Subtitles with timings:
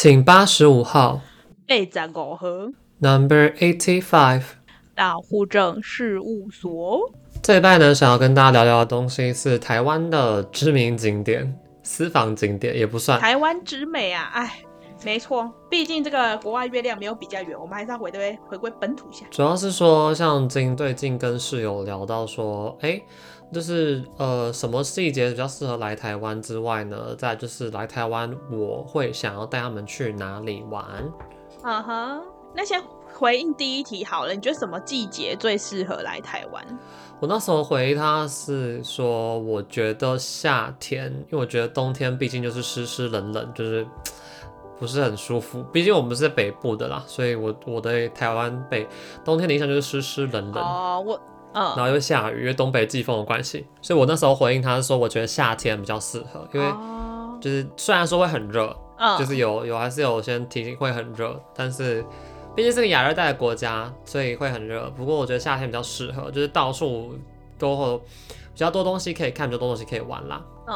[0.00, 1.20] 请八十五号。
[1.66, 2.48] 八十五号。
[3.00, 4.44] Number eighty five。
[4.94, 7.10] 到户政事务所。
[7.42, 13.18] 这一拜呢，想要跟大家聊聊的东西是台湾的知名景点、私房景点，也不算。
[13.18, 14.62] 台湾之美啊，哎，
[15.04, 19.26] 没错，毕竟这个国外月亮没有比较远，我们还是要回归回归本土一下。
[19.32, 23.02] 主要是说，像今最近跟室友聊到说，哎，
[23.52, 27.14] 就是呃，什么细节比较适合来台湾之外呢？
[27.16, 30.84] 再就是来台湾，我会想要带他们去哪里玩？
[31.64, 32.22] 嗯哼，
[32.54, 32.82] 那先
[33.14, 36.78] 回应第一题好了，你觉得什么季节最适合来台湾？
[37.20, 43.84] 我那时候回他是说，我觉得夏天，因为我觉得冬天毕竟就是湿湿冷冷，就是
[44.78, 45.64] 不是很舒服。
[45.72, 48.86] 毕竟我们是在北部的啦，所以我我对台湾北
[49.24, 50.62] 冬天的印象就是湿湿冷冷。
[50.62, 51.20] 哦，我
[51.54, 56.66] 嗯，然后又下雨，因为东北季风的关系，所以我那时候回应他是说，我觉得夏天比较适合，因为
[57.40, 62.04] 就是虽然说会很热，嗯，就是有有还是有些天气会很热，但是。
[62.56, 64.90] 毕竟是个亚热带的国家，所以会很热。
[64.96, 67.14] 不过我觉得夏天比较适合，就是到处
[67.56, 70.44] 都会比较多东西可以看，比较多东西可以玩啦。
[70.66, 70.74] 嗯，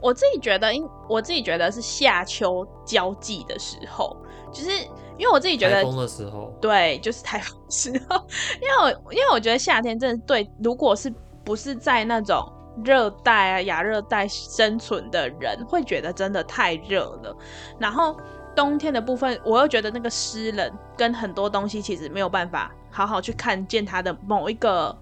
[0.00, 4.16] 我自己觉得，因我自己觉得是夏秋交际的时候，
[4.52, 4.70] 就是
[5.18, 8.26] 因为我自己觉得台风的时候，对，就是台风时候。
[8.60, 11.12] 因为我因为我觉得夏天真的对，如果是
[11.44, 12.44] 不是在那种
[12.84, 17.36] 热带啊、亚热带生存的人，会觉得真的太热了。
[17.78, 18.16] 然后。
[18.56, 24.96] 冬天的部分，我又觉得那个湿冷跟很多东西其实没有办法好好去看见它的某一个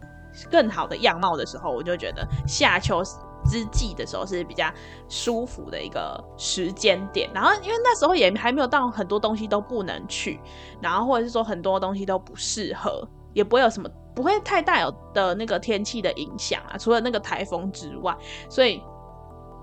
[0.51, 3.03] 更好的样貌的时候，我就觉得夏秋
[3.45, 4.71] 之际的时候是比较
[5.09, 7.31] 舒服的一个时间点。
[7.35, 10.41] 然后因为那时候也还没有到很多东西都不能去，
[10.81, 18.17] 然后或者是说很多东西都不适合，也不会有什么不会太大有的那个天气的影响啊，除了那个台风之外，
[18.49, 18.83] 所以。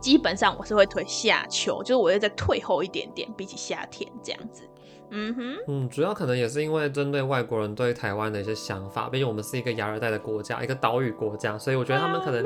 [0.02, 4.64] 基本上我是会推夏秋，就是我会再退后一点点，比起夏天这样子。
[5.12, 12.44] 嗯哼，嗯，主要可能也是因为针对外国人对台湾的一些想法，毕竟我们是一个亚热带的国家，一个岛屿国家，所以我觉得他们可能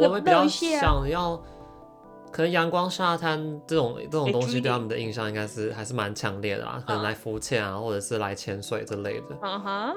[0.00, 1.40] 我会比较想要，
[2.32, 9.36] 可能阳光沙滩这种这种东西对他们的印象应该是还是蛮强烈的啊，可能来浮潜啊，或者是来潜水之类的。
[9.42, 9.96] 嗯哼，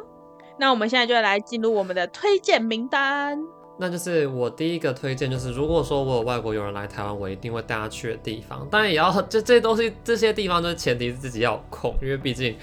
[0.59, 3.41] 那我们现在就来进入我们的推荐名单。
[3.77, 8.65] 那就是我第一个推荐，就是如果说我有外国友人来台湾，我一定会带他去的地方。
[8.71, 12.55] 当然也要这这些东西，这些地方就是前提是自己要有空，因为毕竟，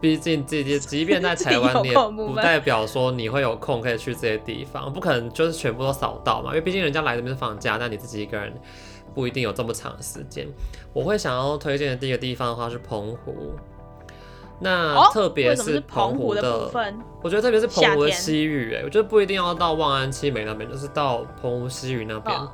[0.00, 6.50] 毕竟这些即便在台湾， 你也不代表说你会有空可以去这些地方，不可能就是全部都扫到嘛。
[6.50, 8.52] 因为毕竟人家来这边是放假，但你自己一个人
[9.12, 10.46] 不一定有这么长的时间。
[10.92, 13.50] 我会想要推荐的第一个地方的话是澎湖。
[14.60, 22.48] 那特别是澎湖的部分，我觉得特别是澎湖的西屿，哎，我觉得不一定要到望安、七美那边，就是到澎湖西屿那边，哦、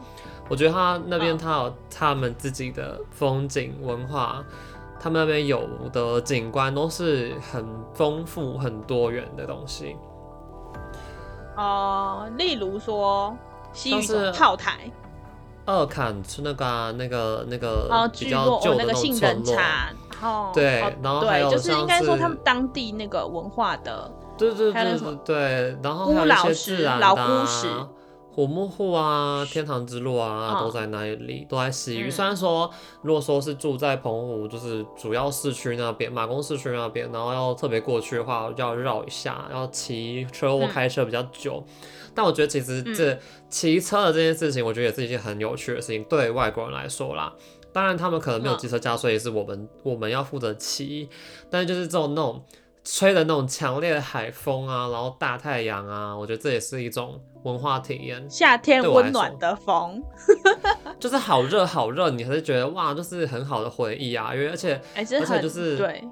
[0.48, 4.42] 我觉得他那边他有他们自己的风景文化，
[4.98, 9.94] 他们那边有的景观都是很丰富、很多元的东西。
[11.56, 13.36] 哦、呃，例如说
[13.72, 14.90] 西屿的炮台、
[15.66, 19.54] 二坎是那个、啊、那个那个比较旧的那种村落。
[20.22, 27.88] 哦，对，然后还有就是应该说他们当地那个文化的，对对对对对，然后还有一些自然的啊，
[28.32, 32.09] 虎木户啊，天堂之路啊，都在那里，都在西屿。
[32.09, 32.70] 虽然说，
[33.03, 41.62] 如果说是住在澎湖，就是主要市区那边，马公市区那边，然后要特别过去的话，要绕一下，要骑车或开车比较久。
[42.14, 47.32] 但我觉得其实这骑车的这件事情，我觉得也是一件很有趣的事情，对外国人来说啦。
[47.72, 51.08] 当然，他们可能没有机车驾，所以是我们我们要负责骑。
[51.48, 52.44] 但是就是这种那种
[52.84, 58.28] 吹的那种强烈的海风啊，然后大太阳啊，我觉得这也是一种文化体验。
[58.28, 60.03] 夏天温暖的风，
[60.98, 64.34] 就是好热好热，你还是觉得哇，就是很好的回忆啊。
[64.34, 66.04] 因为而且、欸、而且就是对。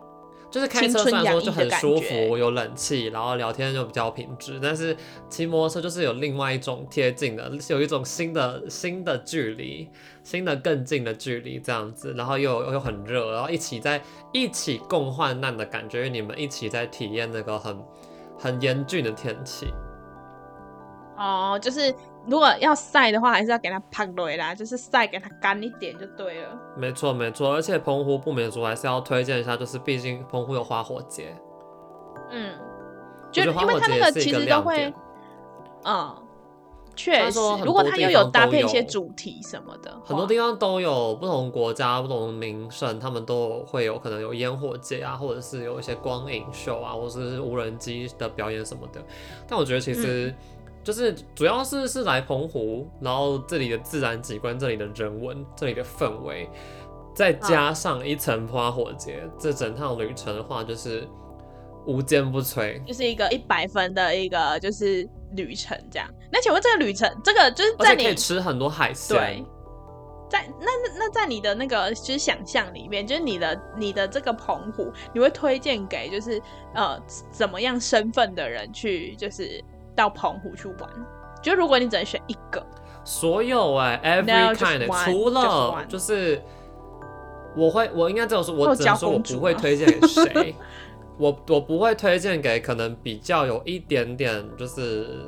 [0.51, 4.97] 就是开车虽然说就很舒服，有冷气，然后聊天就比较平直，但是
[5.29, 9.89] 骑摩托车就是有另外一种贴近的，有一种新的新的距离，
[10.23, 14.03] 新的更近的距离这样子，然后又又很热，然后一起在
[14.33, 17.79] 一起共患难的感觉，因为你们一起在体验那个很
[18.39, 19.67] 很严峻的天气。
[21.17, 21.94] 哦，就是。
[22.29, 26.49] 如果要晒的话，还是要给它拍落啦，就是晒给它干一点就对了。
[26.77, 31.35] 没错没错，而且澎湖不免俗还是要推荐一下，就是毕竟澎湖有花火节。
[32.31, 32.53] 嗯，
[33.33, 34.93] 就因为它那个其实都会，
[35.85, 36.15] 嗯，
[36.95, 49.01] 确实，如果它又有搭配一些主题什么的，很多地方都有不同国家、不同名胜，他们都会有可能有烟火节啊，或者是有一些光影秀啊，或者是无人机的表演什么的。
[49.47, 50.29] 但我觉得其实。
[50.29, 50.35] 嗯
[50.88, 56.49] 就是主要是是来澎湖，然后这里的自然景观、这里的人文、这里的氛围，
[57.14, 61.06] 再加上一层花火节，哦、这整趟旅程的话就是
[61.85, 65.06] 无坚不摧，就是一个一百分的一个就是
[65.37, 66.08] 旅程这样。
[66.32, 69.14] 那请问这个旅程，这个就是在你可以吃很多海鲜。
[69.14, 69.44] 对，
[70.31, 76.41] 在那那那在你的那个就是想象里面，就是你的你的这个澎湖，你会推荐给就是
[76.75, 76.99] 呃
[77.31, 79.62] 怎么样身份的人去就是
[79.99, 80.89] 到澎湖去玩？
[81.43, 82.65] 就如果你只能选一个。
[83.05, 86.43] 所有哎、欸、，every kind，除了就是
[87.56, 90.55] 我会，我应该这样说，我只能说我不会推荐给谁，
[91.17, 95.27] 我我不会推荐给可能比较有一点点就是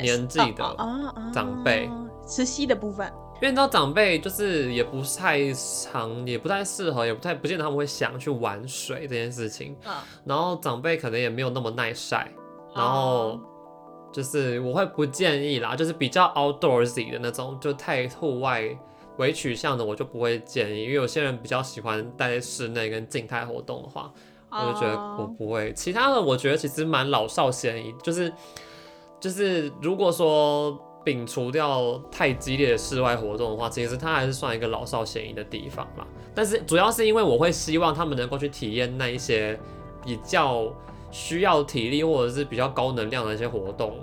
[0.00, 0.76] 年纪的
[1.32, 1.88] 长辈，
[2.26, 3.06] 慈禧的部分，
[3.36, 9.76] 因为你知道长辈就是也不太常，也不太适合，也不太不见得他们会想去玩水这件事情，
[10.24, 12.32] 然后长辈可能也没有那么耐晒，
[12.74, 13.38] 然后。
[14.12, 18.62] 就是我会不建议啦，就是比较 outdoorsy 的那种，就太户外
[19.16, 20.82] 为取向的，我就不会建议。
[20.82, 24.12] 因为有些人比较喜欢待在室内跟静态活动的话
[24.50, 24.62] ，oh.
[24.62, 25.72] 我就觉得我不会。
[25.72, 28.30] 其他的我觉得其实蛮老少咸宜，就是
[29.18, 36.06] 就是如果说摒除掉太激烈的室外活动的话，其实它还是算一个老少咸宜的地方啦。
[36.34, 39.58] 但是主要是因为我会希望他们能够去体验那一些
[40.04, 40.70] 比较。
[41.12, 43.94] 需要体力或者是比较高能量的一些活动，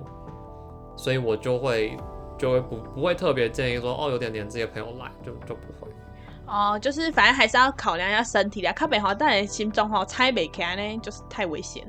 [0.95, 1.97] 所以我就会
[2.37, 5.91] 就会不不会特别建议说哦，有点年纪的朋友来就就不会
[6.45, 8.71] 哦，就是反正还是要考量一下身体的。
[8.73, 11.83] 靠北华带来心中哈拆北开呢，就是太危险，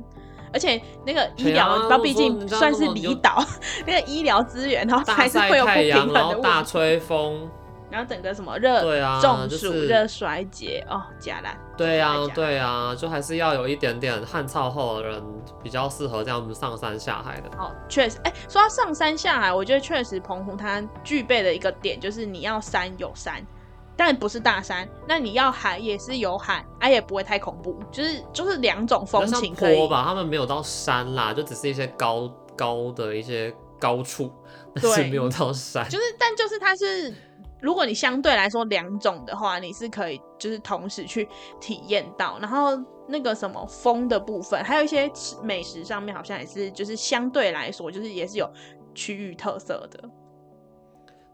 [0.52, 3.44] 而且那个医疗，毕竟算是离岛，
[3.86, 7.50] 那个医疗资源，然后还是会有不平衡的问题，大吹风。
[7.90, 11.58] 然后整个什么热对啊，中暑、热衰竭哦，假烂。
[11.76, 15.22] 对呀、啊，对呀、啊，就还是要有一点点汗臭后的人
[15.62, 17.48] 比较适合这样上山下海的。
[17.58, 23.44] 哦，确实，哎，说到上山下海，我觉得确实澎湖它具备的一个点就是你要山有山，
[23.96, 24.88] 但不是大山。
[25.08, 29.76] 那你要海也是有海，哎、啊，也不会太恐怖，就是就是两种风情可以。
[29.76, 34.30] 坡吧，他们没有到山啦，就只是一些高高的一些高处，
[34.74, 35.84] 但是没有到山。
[35.90, 37.12] 就是，但就是它是。
[37.60, 41.28] 如果你相对来说两种的话，你是可以就是同时去
[41.60, 42.70] 体验到，然后
[43.06, 45.10] 那个什么风的部分，还有一些
[45.42, 48.50] 美食上面好像也是就是相对来说就是也是有
[48.94, 50.10] 区域特色的。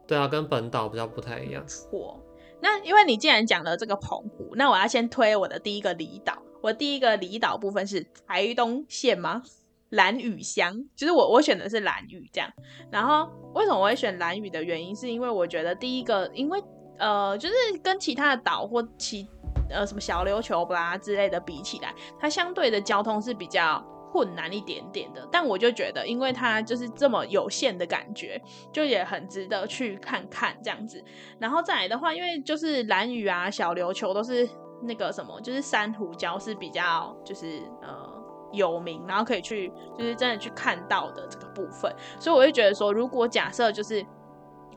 [0.07, 1.67] 对啊，跟本岛比较不太一样。
[1.67, 2.21] 错，
[2.61, 9.43] 那因为你既然讲了这个澎湖，那我要先推我的第一个离岛，我第一个离岛部分是台东县吗？
[9.91, 12.51] 蓝屿乡，就是我我选的是蓝屿这样，
[12.91, 16.61] 然后为什么我会选蓝屿的原因，是因为我觉得第一个，因为
[16.99, 19.29] 呃，就是跟其他的岛或其
[19.71, 23.81] 呃什么小琉球啦之类的比起来，它相对的交通是比较
[24.11, 25.27] 困难一点点的。
[25.31, 28.43] 但我就觉得，因为它就是这么有限的感觉，
[28.73, 31.01] 就也很值得去看看这样子。
[31.39, 34.49] 然后再来的话，因为就是蓝屿啊、小琉球都是
[34.83, 38.16] 那个什么，就是珊瑚礁是比较就是呃。
[38.53, 44.05] 有名，然后可以去，就是真的去看到的这个部分，所以我会觉得说，如果假设就是，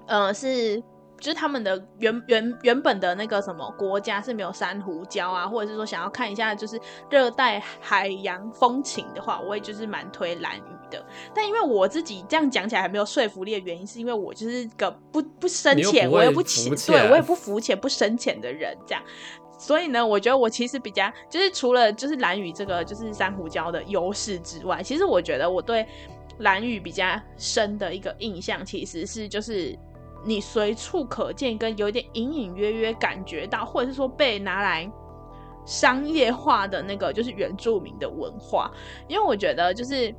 [0.08, 0.82] 呃，是
[1.18, 6.80] 就是他们的原原原本的那个什么国家是没有珊瑚礁啊，或者是说想要看一下就是
[7.10, 11.06] 热带海洋风情的话，我也就是蛮推蓝屿的。
[11.34, 19.04] 但因为我自己这样讲起来还没有说服力的原因，是因为我就是个不不深浅，我也不浅，对我也不浮浅不深浅的人，这样。
[19.60, 25.86] 所以呢，我觉得我其实比较就是除了就是兰屿这个就是珊瑚礁的优势之外，其实我觉得我对
[26.38, 27.06] 兰屿比较
[27.36, 29.78] 深的一个印象，其实是就是
[30.24, 34.90] 你随处可见跟有点隐隐约约感觉到，或者是说被拿来
[35.66, 38.72] 商业化的那个就是原住民的文化，
[39.10, 40.16] 因为我觉得就是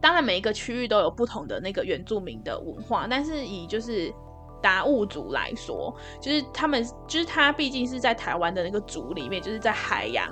[0.00, 4.14] 当然每一个区域都有不同的那个原住民的文化，但是以就是。
[4.62, 10.28] 达悟族来说，就是他们，就是他毕竟是在台湾的那个族里面，就是在海洋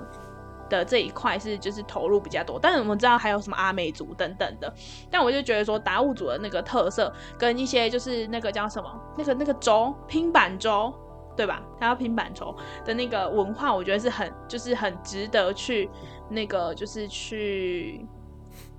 [0.69, 2.59] 的这一块是就是投入比较多。
[2.61, 4.73] 但是我们知道还有什么阿美族等等的，
[5.11, 10.93] 但我就觉得说达悟族的那个特色跟一些就是那个叫什么那个那个舟拼板舟，
[11.37, 11.63] 对吧？
[11.81, 12.55] 他要拼板舟
[12.85, 15.89] 的那个文化，我觉得是很就是很值得去
[16.29, 18.07] 那个就是去。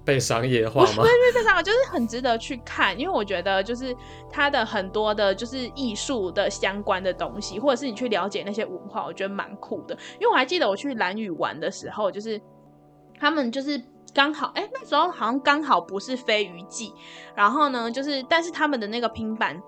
[0.10, 1.04] 被商业化吗？
[1.04, 3.96] 对对对，商业就是很值得去看，因为我觉得就是
[4.32, 9.96] 它的很多的，就是艺术的相关的东西，或者是你去了解那些文化，我觉得蛮酷的。
[10.16, 12.42] 因为我还记得我去蓝屿玩的时候，就是
[13.20, 13.80] 他们就是
[14.12, 16.92] 刚好，哎、欸，那时候好像刚好不是飞鱼季，
[17.36, 19.62] 然后呢，就是但是他们的那个拼板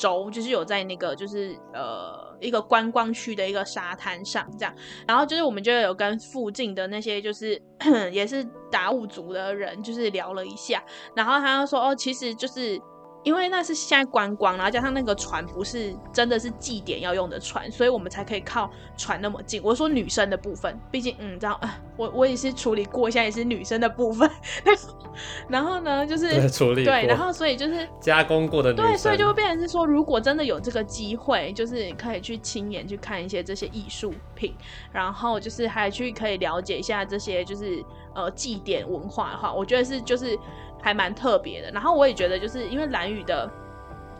[0.00, 2.28] 洲就是有在那个就是呃。
[2.40, 4.74] 一个观光区的一个沙滩上，这样，
[5.06, 7.60] 然后就是我们就有跟附近的那些就是
[8.10, 10.82] 也是达悟族的人，就是聊了一下，
[11.14, 12.80] 然后他就说哦，其实就是
[13.22, 19.60] 因为那是现在观光，然后加上那个船不是真的是祭典要用的船，所以我们才可以靠船那么近。
[19.62, 24.30] 我说女生的部分，毕竟嗯，这样啊，我我也是处理过，现在也是女生的部分。
[25.48, 34.54] 然后呢，就是对处理对，然后所以就是加工过的女生，对，所以就会变成是说，如果真的有这个机会，就是可以去亲眼去看一些这些艺术品，
[34.92, 37.84] 然后就是还去可以了解一下这些就是
[38.14, 40.38] 呃祭典文化的话，我觉得是就是。
[40.80, 43.50] 还蛮特别的，然后我也觉得，就是因为蓝屿的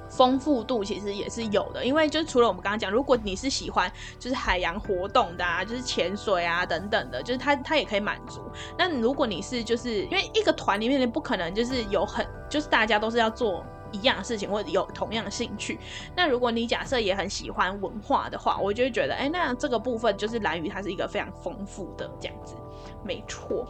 [0.08, 8.40] 丰富度其实也是有的，因为就是除了我们刚刚讲，如果你是喜欢就是海洋活动的啊，就是潜水啊等等的，就是它它也可以满足。
[8.76, 15.78] 那如果你是就是因为一个团里面你不可能就是有很就是大家都是要做一样的事情或者有同样的兴趣，
[16.16, 22.56] 那如果你假设也很喜欢文化的话，我就会觉得，哎，那这个部分就是蓝屿它是一个非常丰富的这样子，
[23.04, 23.64] 没错。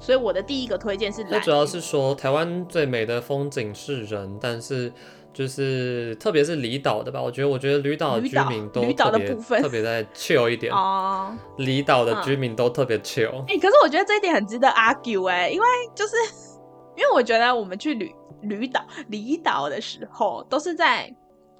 [0.00, 1.44] 所以我的第一个推荐是兰屿。
[1.44, 4.92] 主要是说台湾最美的风景是人，但是
[5.32, 13.40] 就是特别是离岛的吧，我觉得我觉得离岛的居民都特别特别在 chill 一点哦，离岛的居民都特别 chill。
[13.42, 16.14] 哎、嗯欸，可是我觉得这一点很值得 argue 哎、欸，因为就是
[16.96, 21.12] 因为我觉得我们去旅旅岛离岛的时候，都是在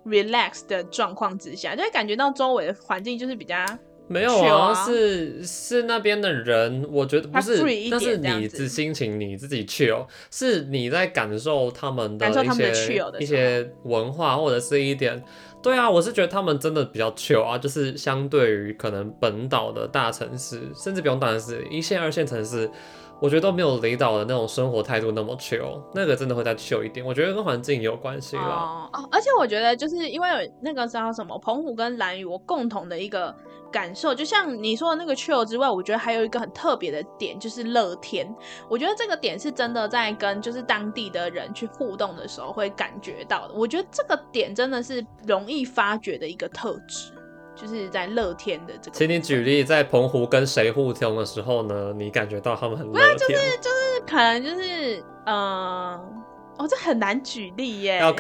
[0.04, 3.56] relax 的状况之下，就会感觉到周围的环境就是比较。
[4.06, 15.23] 没有啊，啊是是那边的人，我觉得不是，但是你自心情你自己 chill，是你在感受他们的一些一些文化或者是一点，
[15.62, 22.70] 对啊，我是觉得他们真的比较 chill 啊，就是相对于可能本岛的大城市，甚至不用大城市，一线二线城市。
[23.20, 27.06] 我觉得都没有离岛的那种生活态度那么 chill，那个真的会再 chill 一点。
[27.06, 28.42] 我觉得跟环境有关系了。
[28.42, 33.34] 哦，而且我觉得就是因为有那个叫什么澎湖跟蓝屿，我共同的一个
[33.75, 38.33] 感受，就像你说的那个 chill 之外，我觉得还有一个很特别的点，就是乐天。
[38.69, 43.54] 我觉得这个点是真的在跟就是当地的人去互动的时候会感觉到的。
[43.54, 47.11] 我觉得这个点真的是容易发掘的一个特质。
[47.57, 51.93] 就是在乐天的这个，请你举例，在澎湖跟谁互通的时候呢？
[51.97, 53.16] 你感觉到他们很乐天？
[53.16, 55.35] 不是，就是就是可能就是嗯。
[55.35, 56.24] 呃
[56.56, 57.99] 哦，这很难举例耶。
[57.99, 58.14] 要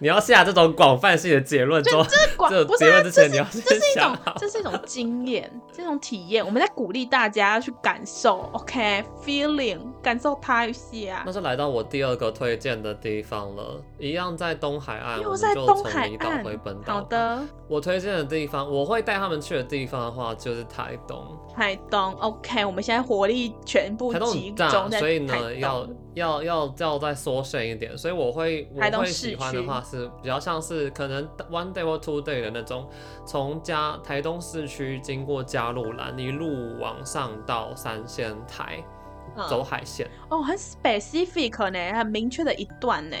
[0.00, 6.44] 你要下这种广泛性的结论，就这是广，不是啊，这是这是一种，这是一种经验，这种体验。
[6.44, 10.02] 我们在鼓励大家要去感受，OK，feeling，、okay?
[10.02, 11.22] 感受它一下。
[11.24, 16.44] 那是来到我第二个推荐的地方了，一样在东海岸，又在东海岸。
[16.84, 21.24] 好的，我推荐的地方，我会带他们去的地方的话，就是台东。
[21.54, 27.96] 台东，OK，我们现在火力全部集中在台东，所以呢，要要要要再缩小一点。
[27.96, 32.88] 所以我会我会喜欢的话是比较像是可能 one day or two day 的那种，
[33.24, 38.82] 从家台东市区经过加路兰一路往上到三仙台，
[39.36, 43.16] 嗯、走海线哦，很 specific 呢，很明确的一段呢。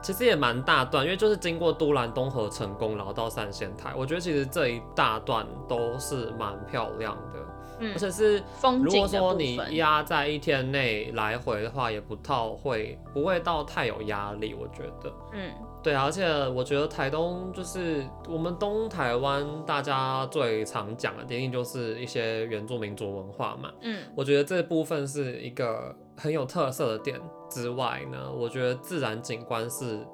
[0.00, 7.40] 其实也蛮大段，因为就是经过都兰东河成功，然后到三仙台，我觉得其实这一大段都是蛮漂亮的。
[7.80, 8.42] 嗯、而且是，
[8.82, 15.12] 如果说你压在一天内来回的话，也不太会不会到太有压力，我觉得。
[15.32, 23.70] 嗯，对，而且我觉得台东就是我们东台湾大家最常讲的，一定就是一些原住民族文化嘛。
[23.82, 30.04] 嗯，我觉得这部分是一个很有特色的点之外呢，我觉得自然景观是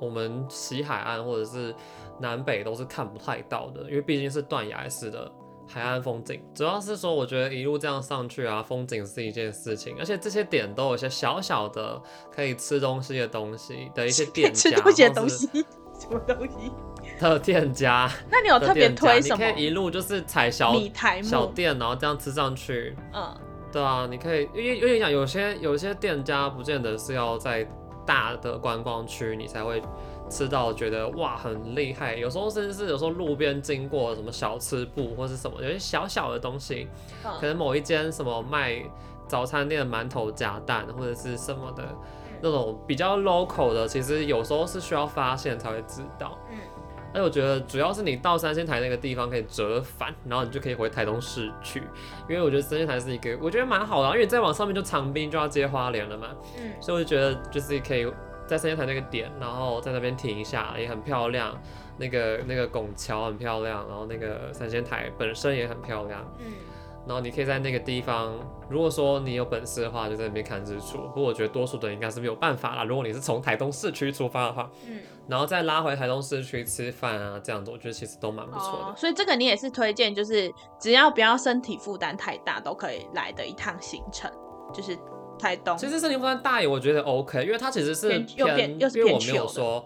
[0.00, 1.74] 我们西海岸或者是
[2.20, 5.30] 南北都是看不太到的，因为毕竟是断崖式的。
[5.68, 12.00] 海岸风景，主要是说，我觉得一路这样上去啊，风景是一件事情，而且这些点都有一些小小的
[12.34, 15.46] 可以吃东西的东西的一些店家， 吃东西的东西，
[15.98, 16.72] 什么东西？
[17.20, 18.10] 的店家。
[18.30, 19.44] 那你有特别推什么？
[19.44, 20.74] 你可以一路就是踩小
[21.22, 22.96] 小店，然后这样吃上去。
[23.12, 23.36] 嗯，
[23.70, 27.68] 对啊，你可以，因为因为讲有些有些店家不见得是要在
[28.06, 29.82] 大的观光区你才会。
[30.28, 36.88] 吃到觉得哇很厉害，有时候甚至是有时候路边经过什么小吃部或是什么，有些小小的东西，
[37.40, 38.82] 可能某一间什么卖
[39.26, 41.84] 早餐店的馒头夹蛋或者是什么的
[42.40, 46.38] 那种比较 local 的，其实有时候是需要发现才会知道。
[46.50, 46.58] 嗯，
[47.12, 51.82] 而且我觉得主要是你到三仙台那个地方可以折返，然后你就可以回台东市区，
[52.28, 56.28] 因为我觉得三仙台是一个我觉得蛮好的，因为再往上面就长滨就要接花莲了嘛。
[56.58, 58.06] 嗯，所以我就觉得就是可以。
[58.48, 61.56] 在三仙台那个点，然后在那边停一下，也很漂亮。
[62.00, 66.24] 那个那个拱桥很漂亮，然后那个三仙台本身也很漂亮。
[66.38, 66.52] 嗯，
[67.06, 68.38] 然后你可以在那个地方，
[68.70, 70.98] 如果说你有本事的话，就在那边看日出。
[71.08, 72.84] 不过我觉得多数的人应该是没有办法啦。
[72.84, 78.84] 如果你是从台东市区出发的话，嗯，然后再拉回台东市区吃饭啊，这样子我觉得其实都蛮不错的。
[78.84, 84.30] 哦，所以这个你也是推荐，就是只要不要身体负担太大，都可以来的一趟行程，
[84.72, 84.96] 就是。
[85.38, 85.76] 台东。
[85.78, 89.84] 其实森林风山大爷我觉得 OK，因为它其实是偏，又变又是偏因为我没有说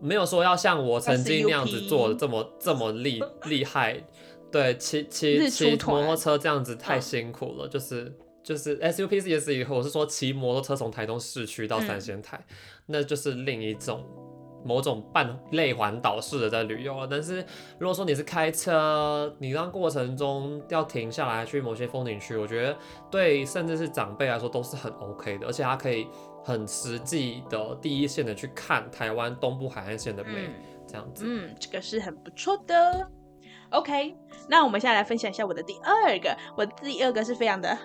[0.00, 4.02] 没有说要像我曾经那样子做的这么这么厉厉害。
[4.50, 12.54] 对，骑骑骑摩托车这样子太辛苦了，嗯、就是就是 SUP 是也是以后我是说骑摩托车从台东市区到三仙台，嗯、
[12.86, 14.04] 那就是另一种
[14.64, 17.06] 某种半类环岛式的在旅游了。
[17.08, 17.44] 但是
[17.78, 22.76] 如果说你是开车，你让过程中要停下来去某些风景区，我觉得
[23.10, 26.06] 对甚至是长辈来说都是很 OK 的，而且它可以
[26.42, 30.54] 很实际的第一线的去看台湾东部海岸线的美，嗯、
[30.86, 31.24] 这样子。
[31.26, 33.08] 嗯，这个是很不错的。
[33.70, 34.14] OK，
[34.48, 37.76] 那我们现在来分享一下我的第二个，我第二个是非常的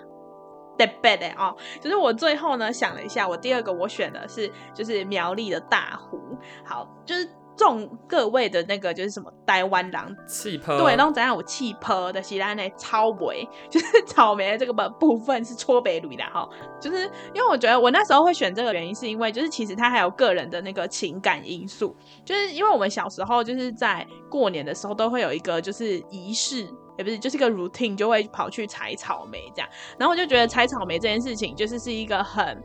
[0.80, 6.18] 特别的哦，就是我最后呢想了一下，我第二个我选的是就是苗栗的大湖，
[6.66, 7.30] 好，就是。
[7.58, 16.48] 中各位的那个就是什么台湾狼气泡，对，然后怎样有气泡的，西兰呢超美，就是 草莓的这个部分是搓北驴的哈，
[16.80, 21.94] 就是因为我觉得我那时候会选这个原因，是因为就是其实它还有个人的那个情感因素，
[22.24, 26.66] 就是因为我们小时候就是在过年的时候都会有一个就是仪式，
[27.00, 32.62] 也不是就是个 routine，就会跑去采草莓这样，然后我就觉得采草莓这件事情就是是一个很。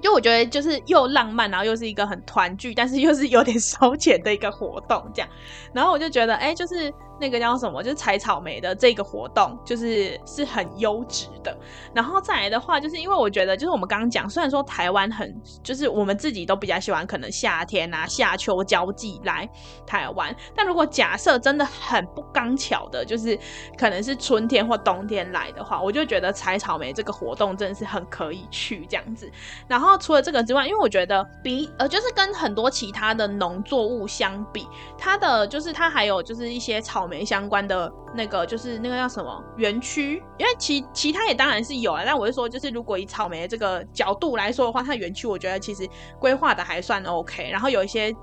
[0.00, 5.28] 就我觉得就是又浪漫，然后又是一个很团聚，但是又是有点烧钱的一个活动，这样。
[5.74, 6.92] 然后我就觉得，哎、就是。
[7.20, 7.82] 那个叫什么？
[7.82, 11.54] 就是采草莓的这个活动，就是是很优质的。
[11.92, 19.46] 然后再来的话，就是因为我觉得，就是我们刚刚讲，虽然说台湾很，就是我们自己都比较喜欢，可能夏天啊、夏秋交际来
[19.86, 20.34] 台湾。
[20.56, 23.38] 但如果假设真的很不刚巧的，就是
[23.76, 29.30] 可能是春天或冬天来的话，我就觉得采草莓这个活动真的是很可以去这样子。
[29.68, 37.09] 然后除了这个之外，因为我觉得比呃，就是跟很多其他的农作物相比，它的就是它还有就是一些草。
[37.10, 45.86] 没相关的那个，就是那个叫什么园区，因为其其他也当然是有啊，但我是说，就是如果以草莓这个角度来说的话，它园区我觉得其实
[46.18, 48.14] 规划的还算 OK，然后有一些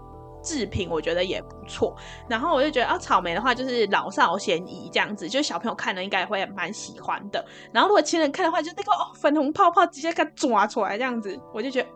[0.42, 1.96] 制品我觉得也不错，
[2.30, 11.90] 然后我就觉得啊，草莓的话就是老少咸宜这样子，就是小朋友看了应该会蛮喜欢的，然后如果亲人看的话，就那个哦粉红泡泡直接给它抓出来这样子，我就觉得。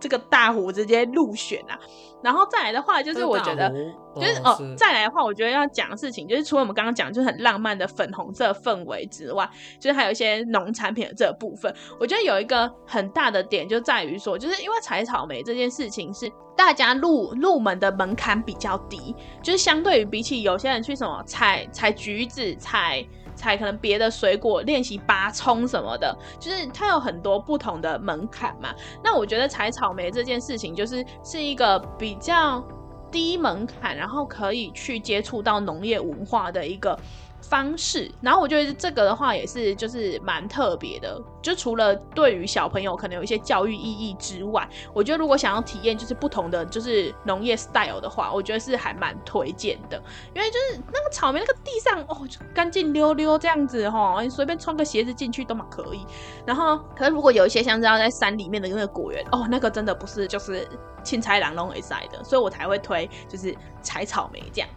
[0.00, 1.78] 这个大湖直接入选啊，
[2.22, 3.70] 然后再来的话，就是我觉得，
[4.16, 23.06] 就是哦，是再来的话，我觉得要讲的事情，就是除了我们刚刚讲就是很浪漫的粉红色氛围之外，就是还有一些农产品的这部分，我觉得有一个很大的点就在于说，就是因为采草莓这件事情是大家入入门的门槛比较低，就是相对于比起有些人去什么采采橘子采。
[23.40, 28.74] 采可能别的水果，练习拔葱什么的，就是它有很多不同的门槛嘛。
[29.02, 32.62] 那我觉得采草莓这件事情，就是是一个比较
[33.10, 36.98] 低门槛，然后可以去接触到农业文化的一个
[37.42, 50.00] 方式，然后我觉得这个的话也是就是蛮特别的，就除了对于小朋友可能有一些教育意义之外，我觉得如果想要体验就是不同的就是农业 style 的话，我觉得是还蛮推荐的，
[50.34, 56.04] 因为就是那个草莓那个地上哦干净溜溜这样子哈，你随便穿个鞋子进去都蛮可以。
[56.46, 60.68] 然后可是如果有一些像这样在山里面的那个果园哦，那个真的不是就是
[61.02, 64.68] 青菜郎弄会塞的，所以我才会推就是采草莓这样，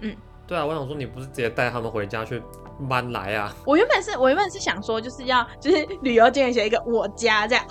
[0.00, 0.16] 嗯。
[0.46, 2.42] 对啊，我想说你不是直接带他们回家去
[2.88, 3.54] 搬来啊？
[3.64, 7.64] 我原本是我原本是想说就是要就是旅游经理写一个我家这样，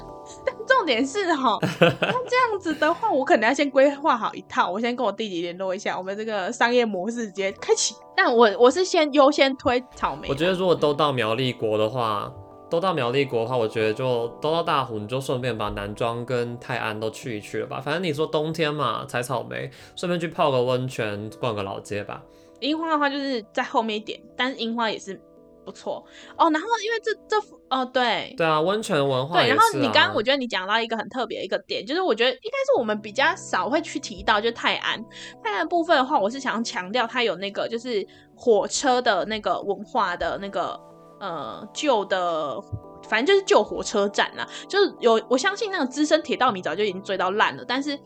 [0.46, 1.90] 但重点是哈， 那
[2.28, 7.96] 这样子的话，我可能要先规划好一套，我先跟我弟弟联络一下，我们这个商业模式直接开启。
[8.16, 10.28] 但我我是先优先推草莓。
[10.30, 12.32] 我觉得如果都到苗栗国的话，
[12.70, 17.82] 都到苗栗国的话，我觉得就都到大湖，你就顺便把南庄跟泰安都去一去了吧。
[17.82, 22.22] 反正你说冬天嘛，采草莓，顺便去泡个温泉，逛个老街吧。
[22.62, 25.20] 樱花的话就是在后面一点，但是樱花也是
[25.66, 26.04] 不错
[26.38, 26.50] 哦。
[26.52, 29.50] 然后因为这这哦对对啊，温泉文化、啊、对。
[29.50, 35.04] 然后你刚刚我觉得你讲到一个很特别的一个点，就是我觉得应该是我们比较少会去提到，就是泰安
[35.44, 40.80] 泰安部分的话，我是想强调它有那个就是火车的那个文化的那个
[41.20, 42.62] 呃旧的，
[43.08, 44.48] 反正就是旧火车站啦。
[44.68, 48.00] 就是有我相信那个资深铁道迷早就已经追到烂了，但是。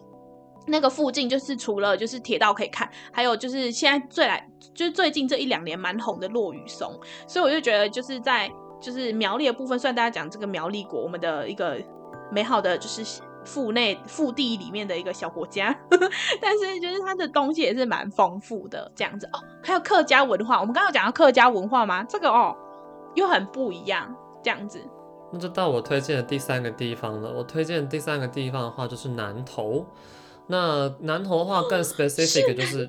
[0.67, 8.51] 那个附近就是除了就是铁道可以看，还有就是现在最来就是最近这一两年蛮红的落羽松，所以我就觉得就是在
[8.81, 11.77] 就是苗栗的部分，算大家讲这个苗栗国，我们的一个
[12.31, 15.75] 美好的就是腹内腹地里面的一个小国家，
[16.41, 22.03] 但是就是它的东西也是蛮丰富的这样子哦，还有客家文化，我们刚刚讲到客家文化吗？
[22.03, 22.55] 这个哦
[23.13, 24.81] 又很不一样这样子。
[25.31, 29.85] 那就到我推荐的第三个地方了，我推荐第三个地方的话就是南投。
[30.47, 32.87] 那南投的话更 specific，就是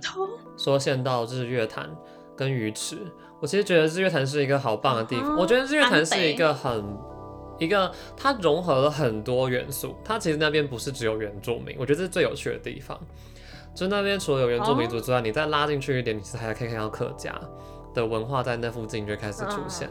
[0.56, 1.88] 说现到日月潭
[2.36, 2.98] 跟鱼池。
[3.40, 6.98] 我其实觉得日月潭是一个好棒的地方，我觉得日月潭是一个很
[7.58, 9.94] 一个它融合了很多元素。
[10.04, 12.98] 它其实那边不是只有原住民，我觉得这是最有趣的地方。
[13.74, 17.38] 就那边除了有原住民族之外，哦、你再拉进去一点，你是还可以看到客家
[17.92, 19.86] 的文化在那附近就开始出现。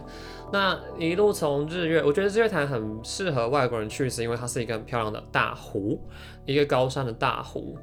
[0.56, 6.00] 那一路从日月，我觉得日月潭很适合外国人去，是因为它是一个很漂亮的大湖，
[6.46, 7.78] 一个高山的大湖。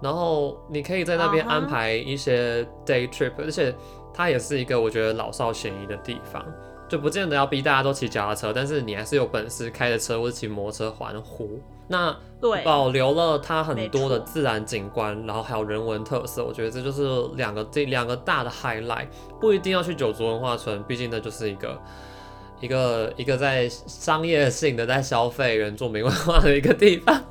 [0.00, 3.74] 然后你可以在那边安排一些 day trip，、而且
[4.14, 6.46] 它也是一个我觉得老少咸宜的地方，
[6.88, 11.60] 就不见得要逼大家都骑脚踏车，但是你还是有本事开着车或者骑摩托车环湖。
[11.88, 12.16] 那
[12.64, 19.06] 保留了它很多的自然景观，然后还有人文特色，我觉得这就是两个这两个大的 highlight。
[19.40, 21.80] 不一定要去九族文化村，毕竟那就是一个
[22.60, 27.22] 一个一个在商业性的在消费原住民文化的一个地方。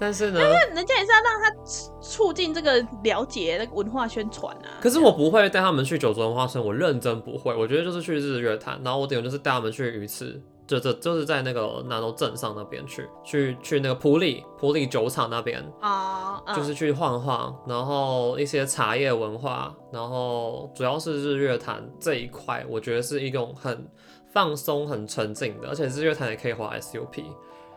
[0.00, 1.54] 但是呢，人家也是要让他
[2.00, 4.80] 促进这个了解那个文化宣传啊。
[4.80, 7.54] 可是我不会带他们去九州文化村，我认真不会。
[7.54, 23.86] 我觉得就是去日月潭，然后我顶多就是带他们去鱼池，就这就是在那个南投镇上那边去，去去那个普里普里酒厂那边啊，就是去晃晃，然后一些茶叶文化，然后主要是日月潭这一块，我觉得是一种很
[24.32, 27.22] 放松、很沉静的，而且日月潭也可以滑 SUP，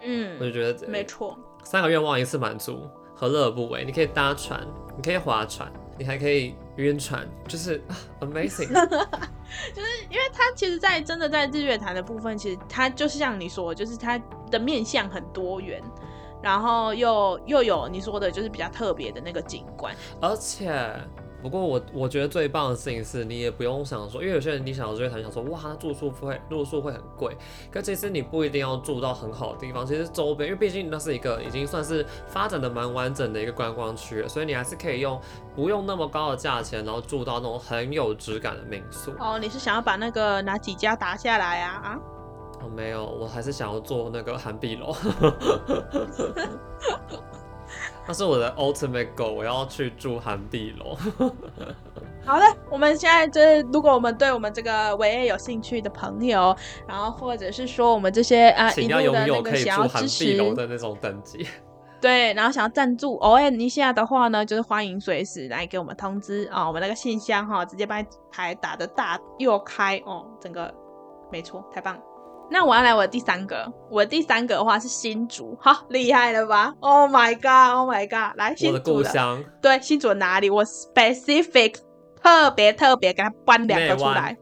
[0.02, 1.38] 嗯，我就觉得没错。
[1.64, 3.84] 三个愿望一次满足，何乐而不为？
[3.86, 4.60] 你可以搭船，
[4.96, 7.82] 你可以划船，你还可以晕船，就是
[8.20, 8.68] amazing。
[9.74, 15.82] 就是因为它其实，在真的在日月潭的部分，其实它就是像你说的，就是它的面相很多元，
[16.42, 20.94] 然后又又有你说的，就是比较特别的那个景观，而且。
[21.44, 27.36] 不过我我觉得最棒的事情是你也不用想说，因为有些人你想要日月潭，想说哇，住宿会住宿会很贵，
[27.70, 35.20] 可其实你不一定要住到很好的地方，其实周边，因为毕竟那是一个已经算是发展的蛮完整的一个观光区，所以你还是可以用
[35.54, 39.12] 不用那么高的价钱，然后住到那种很有质感的民宿。
[39.20, 41.82] 哦，你是想要把那个哪几家打下来啊？
[41.84, 42.00] 啊？
[42.62, 44.96] 哦，没有，我还是想要做那个涵碧楼。
[48.06, 50.98] 那是我的 ultimate goal，我要去住涵碧楼。
[52.26, 56.56] 好的，我们现在就是，如果我们对我们这个维 A 有兴趣的朋友，
[56.88, 61.46] 然后或者是说我们这些啊，请要拥有可以住涵碧楼的那种等级，
[62.00, 70.74] 对，然后想要赞助 OM 一下的话呢，就是欢迎随时来给我们通知啊、哦，我们那个信箱哈、哦，直接把牌打的大又开哦，整个
[71.30, 71.98] 没错，太棒。
[72.52, 80.50] 那我要来我的第三个，我的第三个的话是新竹，好厉害了吧？Oh my god，Oh my god，来新竹的，的故乡，对，新竹哪里？
[80.50, 81.76] 我 specific
[82.22, 84.38] 特别特别给他搬两个出来。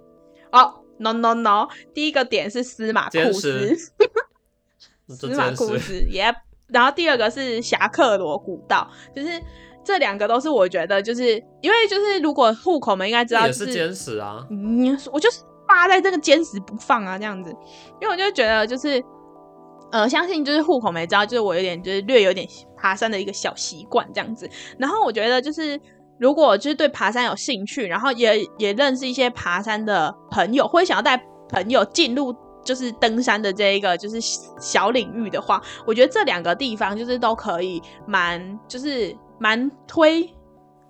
[0.52, 3.74] 哦、oh,，no no no，第一个点是司马库斯，
[5.08, 6.36] 司马库斯，Yep。
[6.68, 9.30] 然后第二个是侠客罗古道，就是
[9.86, 15.40] 这两个都是我觉得，就是因为就是如果户口们应该知道、就是，也是坚持啊，嗯，我就是。
[15.72, 17.50] 扒在这个坚持不放啊，这样子，
[18.02, 19.02] 因为我就觉得就是，
[19.90, 22.46] 呃，相信就是户口没招，就是我有点就是略有点
[22.78, 24.50] 爬山的一个小习惯这样子。
[24.78, 25.80] 然后我觉得就是，
[26.20, 34.20] 如果就是对爬山有兴趣，然后也也认识一些爬山的朋友，或想要带朋友进入就是登山的这一个就是
[34.60, 40.30] 小领域的话，我觉得这两个地方就是都可以蛮就是蛮推。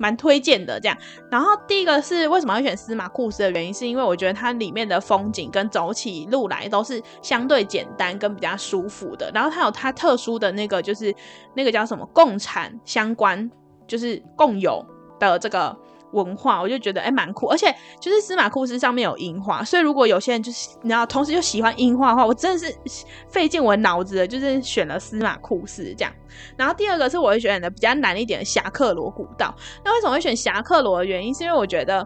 [0.02, 0.98] 蛮推荐的这样，
[1.30, 11.14] 然后第一个是为什么会选司马库斯的原因，是因为我觉得它里面的风景跟走起路来都是相对简单跟比较舒服的，然后它有它特殊的那个就是
[11.54, 13.50] 那个叫什么共产相关，
[13.86, 14.84] 就是共有
[15.20, 15.78] 的这个。
[16.12, 26.14] 文化，我就觉得哎，蛮、酷，而且就是司马库斯上面有樱花，所以如果有些人就是你知道，同时又喜欢樱花的话，我真的是费尽我脑子的，就是选了司马库斯这样。
[26.56, 29.54] 然后第二个是我会选的比较难一点的侠客罗古道。
[29.84, 32.06] 那为什么会选侠客罗的原因，是因为我觉得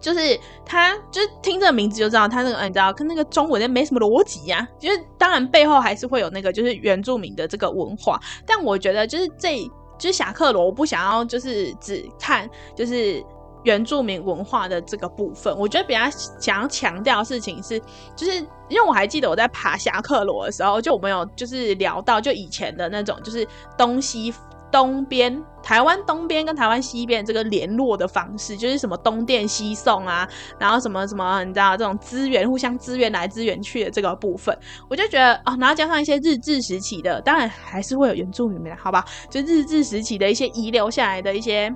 [0.00, 4.66] 就是他就是听这个名字就知道，他那个你知道跟那个中文的没什么逻辑呀。
[4.78, 9.70] 就是当然背后还是会有那个就是原住民的这个文化，但我觉得就是这。
[10.00, 13.24] 就是侠客罗，我不想要就是只看就是
[13.62, 15.56] 原住民文化的这个部分。
[15.56, 16.00] 我觉得比较
[16.40, 17.78] 想要强调的事情是，
[18.16, 23.46] 就是因为我还记得我在爬侠客罗的时候，就我们有就是聊到就以前的那种就是
[23.78, 24.34] 东西。
[24.72, 34.56] 东边台湾东边跟台湾西边这个联络的方式，就是什么东电西送啊，然后什么什么，你知道这种资源互相支援来支援去的这个部分，
[34.88, 39.04] 我就觉得啊、哦，然后加上一些日治时期的，当然还是会有原住民的，好吧？
[39.28, 41.72] 就日治时期的一些遗留下来的一些。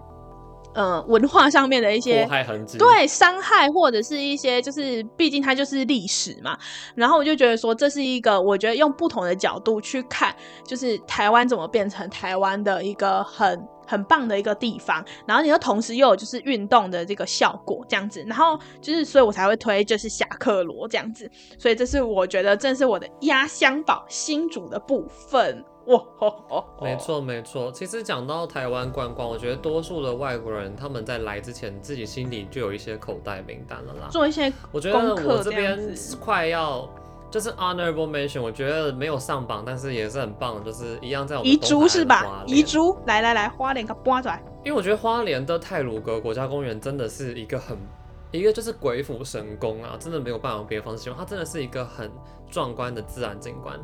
[0.77, 2.29] 呃，文化上面的一些
[2.77, 6.59] 对伤害，或者是一些就是，毕竟它就是历史嘛。
[6.97, 10.35] 然后我就觉得说，这是一个我觉得用不同的角度去看，
[10.67, 25.65] 就是台湾怎么变成台湾的一个很很棒的一个地方，然后你又同时又有就是运动的这个效果这样子，然后就是所以我才会推就是侠客罗这样子，所以这是我觉得正是我的压箱宝新主的部分。
[25.87, 26.03] 哇，
[26.81, 27.71] 没错没错。
[27.71, 34.09] 其实讲到台湾观光，我觉得多数的外国人他们在来之前，自己心里就有一些口袋名单了啦。
[34.11, 35.79] 做一些，我觉得我这边
[36.19, 36.89] 快要
[37.31, 42.45] 就是 honorable mention，我觉得没有上榜，但是也是很棒，就是一样在我们遗珠是吧？
[42.47, 44.43] 遗珠，来来来，花莲给拔出来。
[44.65, 47.77] 因为我觉得花莲的泰鲁阁国家公园真的是一个很
[48.31, 52.11] 一个就是鬼斧神工啊，真的没有办法用别的方式形容，它真的是一个很
[52.51, 53.79] 壮观的自然景观。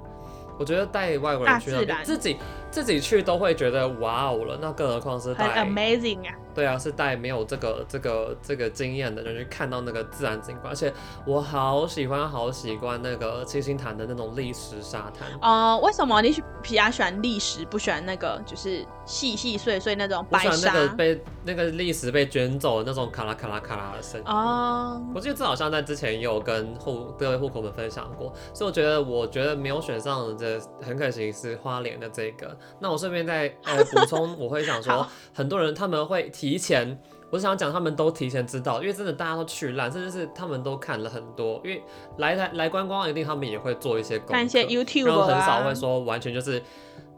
[0.58, 2.36] 我觉得带外国人去那边，自己
[2.70, 6.34] 自己去都会觉得哇哦了，那更何况是带 amazing 啊！
[6.60, 10.92] 对啊，是带没有这个这个这个经验的人去看到那个自然景观，而且
[11.24, 15.26] 我好喜欢好喜欢那个七星潭的那种砾石沙滩。
[15.40, 16.30] 哦、呃，为什么你
[16.62, 20.50] 比较喜欢砾石，不喜欢那个就是细细碎碎那种白沙？
[20.50, 24.26] 我喜欢那个被那个历史被卷走的那种咔啦咔啦咔啦的声音。
[24.26, 30.60] 哦，我记得这好像在之前也有跟户各位户口们分享过，所以我觉得我觉得没有选上的。
[30.82, 36.98] 很可惜是花莲的这个，那我顺便再呃补充，我会想说， 很多人他们会提前，
[37.30, 41.82] 我想讲他们都提前知道，因为真的大家都去烂，甚至是他们都看了很多，因为
[42.18, 46.62] 来来来观光一定他们也会做一些功课，看一些 YouTube，然后很少会说完全就是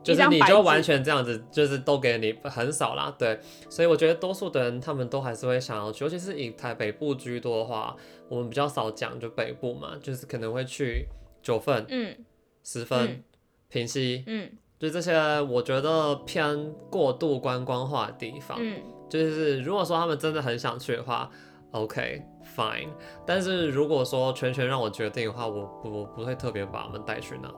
[0.03, 3.39] 就是你就完全这样子，就是都给你很少啦，对，
[3.71, 7.97] 所以我觉得多数的人他们都还是会想要去，尤其是以台北部居多的话，
[8.29, 11.07] 我们比较少讲就北部嘛，就是可能会去
[11.43, 12.17] 九份，嗯，
[12.63, 13.09] 十分。
[13.09, 13.23] 嗯。
[13.75, 21.31] 平溪，嗯，就这些，我觉得偏过度观光化的地方，嗯，就是如果说他们真的很想去的话
[21.71, 22.23] ，OK
[22.55, 22.89] fine，
[23.27, 27.55] 但是如果说全权让我决定的话，我不我不会特别把他们带去那里。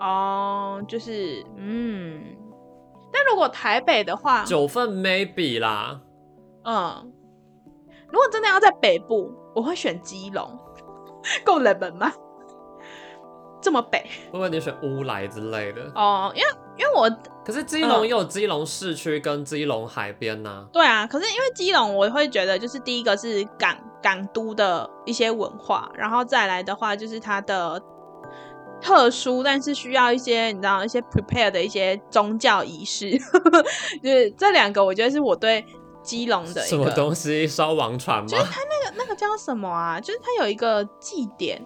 [0.00, 2.36] 哦，就是，嗯，
[3.12, 6.00] 但如果台北的话，九份 maybe 啦，
[6.64, 7.12] 嗯，
[8.08, 10.58] 如果真的要在北部，我会选基隆，
[11.44, 12.12] 够冷门吗？
[13.60, 13.98] 这么北，
[14.30, 15.82] 会不会你选乌来之类的？
[15.96, 17.10] 哦，因为因为我
[17.44, 20.68] 可是基隆也有基隆市区跟基隆海边呐、啊嗯。
[20.72, 27.82] 对啊，可是因为基隆，我会觉得就是第一个是港港都的一些文化，然后再来的话就是它的
[28.80, 33.18] 特殊，但是需要一些你知道一些 prepare 的一些宗教仪式，
[34.02, 35.64] 就是这两个，我觉得是我对
[36.02, 38.26] 基隆的什么东西烧王船吗？
[38.28, 40.00] 就是它那个那个叫什么啊？
[40.00, 41.64] 就是它有一个祭典。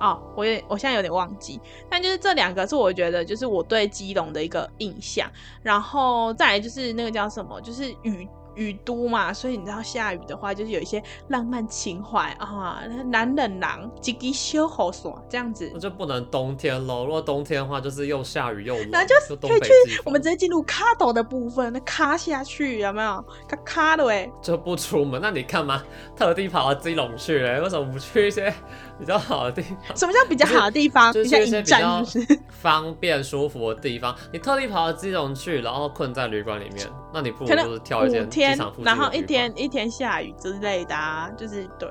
[0.00, 5.30] 哦，我也我现在有点忘记，但就是这两个是我觉得就是我对基隆的一个印象，
[5.62, 19.72] 然后再来就是那个叫什么，就是雨雨都嘛，所以你知道下雨的话就是有一些浪漫情怀啊，男人郎几滴修好爽这样子，那就不能冬天喽，如果冬天的话就是又下雨又冷，那就是可以去
[20.04, 23.24] 我们直接进入卡岛的部分，那卡下去有没有？
[23.48, 25.82] 卡卡的哎，就不出门，那你干嘛
[26.16, 27.60] 特地跑到基隆去嘞？
[27.60, 28.52] 为什么不去一些？
[28.98, 31.12] 比较好的地方，什么叫比较好的地方？
[31.12, 32.02] 就是一些比较
[32.48, 34.14] 方便舒服的地方。
[34.32, 41.88] 你特地跑到基隆去，然后困在旅馆里面，那你不如就是挑一间机场附近的旅馆，然后一天一天下雨之类的啊，就是对。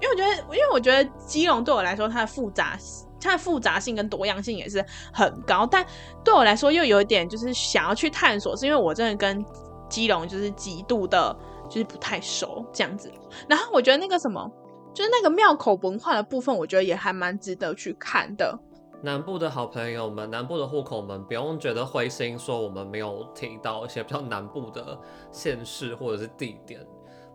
[0.00, 2.76] 因为我觉得，因为我觉得基隆对我来说，它的复杂，
[3.20, 5.64] 它的复杂性跟多样性也是很高。
[5.64, 5.86] 但
[6.24, 9.44] 对我来说，又有一点就是想要去探索，是因为我真的跟
[9.88, 11.36] 基隆就是极度的，
[11.68, 13.12] 就是不太熟这样子。
[13.48, 14.50] 然后我觉得那个什么。
[14.94, 18.58] 就是那个庙口文化的部分，我觉得也还蛮值得去看的。
[19.02, 24.98] 南部的好朋友们，南部的户口们，不用觉得灰心，说我们没有提到一些比较南部的
[25.30, 26.80] 县市或者是地点，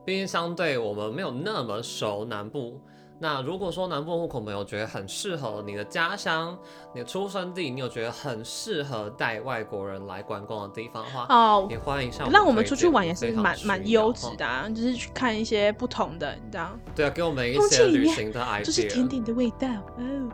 [0.05, 2.79] 毕竟相对我们没有那么熟南部。
[3.19, 6.55] 那如果说南部户口没有觉得很适合你的家乡、
[6.93, 12.29] 你的出生地，你有觉得很适合带外国人来观光的地方的话，哦，也欢迎上。
[12.29, 16.69] 让我们出去玩也是蛮蛮优质的啊，就是去看一些不同的，你知道？
[16.95, 18.63] 对啊，给我们一些旅行的 idea。
[18.63, 20.29] 就是甜点的味道哦，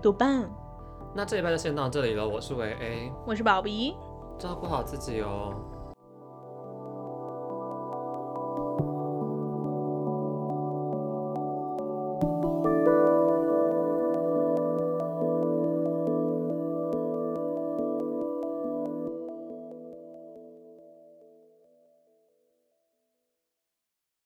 [0.00, 0.44] 多棒！
[1.14, 3.96] 那这一拜就先到这里了，我是维 A，我是宝贝，
[4.38, 5.54] 照顾好自己哦。